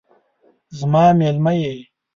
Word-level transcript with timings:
زما 0.77 1.05
میلمه 1.19 1.53
یې 1.61 1.73